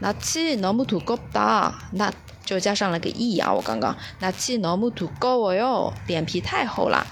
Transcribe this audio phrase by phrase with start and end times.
[0.00, 2.12] 那气너무 to go da，那
[2.44, 7.06] 就加上了个 e 啊，我刚刚那气너무 to go哟，脸皮太厚了。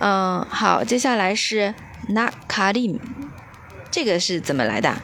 [0.00, 1.74] 嗯，好，接下来是
[2.08, 3.00] na kalim，
[3.90, 4.96] 这个是怎么来的？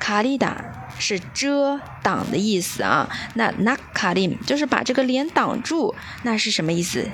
[0.00, 0.54] kalida
[0.98, 3.08] 是遮挡的意思啊。
[3.34, 7.08] 那 na kalim 就是把这个脸挡住，那是什么意思？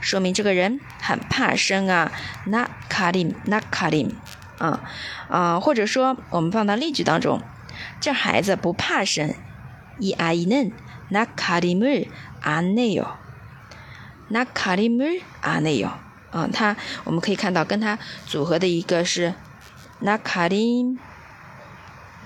[0.00, 2.12] 说明这个人很怕生啊。
[2.46, 4.12] na kalim，na kalim，
[4.58, 4.80] 啊
[5.28, 7.42] 啊，或者说我们放到例句当中，
[8.00, 9.34] 这孩子不怕生。
[9.98, 13.16] 이아이는나카림을안내 요，
[14.28, 15.90] 나카림을안내 요。
[16.31, 19.33] 啊，它我们可以看到跟它组合的一个是
[19.99, 20.97] 那卡林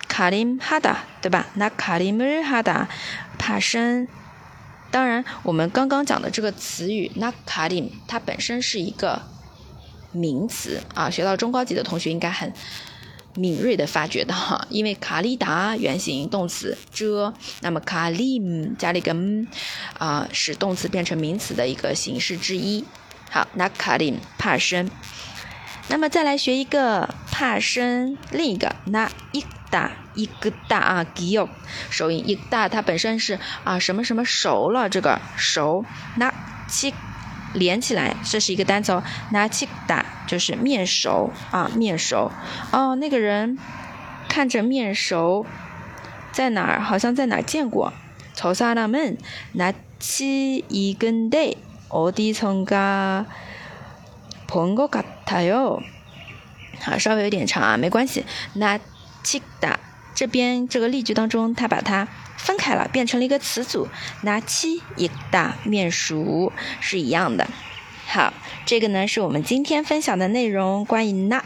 [0.08, 1.48] 卡林哈达，对吧？
[1.56, 2.88] 那卡林姆哈达
[3.38, 4.08] 帕生。
[4.92, 9.24] 当然，我们刚刚讲的这个词语那卡林，它本身是一个
[10.14, 11.10] 名词啊。
[11.10, 12.54] 学到中高级的同学应该很
[13.34, 19.14] 敏锐的发觉到，因为卡利达原形动词遮，那么卡林加了一个
[19.98, 22.86] 啊，使动词变成名词的一个形式之一。
[23.30, 24.90] 好，那卡林怕生，
[25.90, 31.50] 那么再来学一个怕生，另一个那一大一个大啊，吉有
[31.90, 35.84] 手音一大，它本身是啊什么什么熟了，这个熟
[36.16, 36.34] 那
[36.68, 36.94] 七
[37.54, 42.32] 连起来，这是一个单词哦，那七大就是面熟啊面熟
[42.72, 43.58] 哦，那个人
[44.30, 45.46] 看着面熟，
[46.32, 46.82] 在哪儿？
[46.82, 47.92] 好像在哪儿见过？
[48.34, 49.18] 曹沙拉们
[49.54, 51.58] 那七一根对。
[51.89, 53.27] 어디선가본것같아
[55.51, 55.83] 요。
[56.81, 58.25] 好，稍微有点长啊，没关系。
[58.55, 58.79] 那
[59.23, 59.77] 치다
[60.15, 63.89] 这边这个例句当中，它把它分开了，变成了一个词组。
[64.23, 67.49] 那치익다面熟是一样的。
[68.07, 68.33] 好，
[68.65, 71.45] 这个呢是我们今天分享的内容，关于那，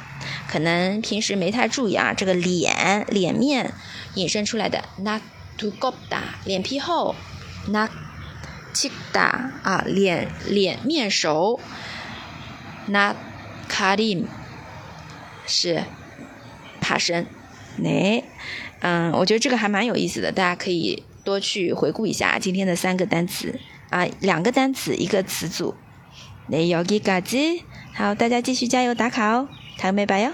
[0.48, 2.14] 可能平时没太注意啊。
[2.14, 3.74] 这个脸脸面
[4.14, 5.20] 引申出来的那
[5.58, 7.14] 두껍다脸皮厚，
[7.68, 7.88] 那。
[8.73, 11.59] 七大啊，脸脸面熟。
[12.87, 13.15] 那
[13.67, 14.25] 卡林
[15.45, 15.83] 是
[16.81, 17.25] 怕生。
[17.77, 18.23] 那，
[18.81, 23.59] 嗯，我觉得这个还蛮有意思的，大家可以多去回顾一下今天的三个单词
[23.89, 25.75] 啊，两个单词一个词组。
[26.47, 27.37] 那要给嘎子，
[27.93, 29.47] 好，大家继续加油打卡哦，
[29.77, 30.31] 看没白哟。